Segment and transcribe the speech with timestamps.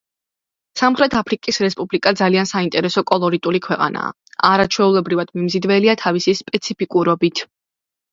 [0.79, 4.15] სამხრეთ აფრიკის რესპუბლიკა ძალიან საინტერესო კოლორიტული ქვეყანაა,
[4.53, 7.43] არაჩვეულებრივად მიმზიდველია თავისი სპეციფიკურობით.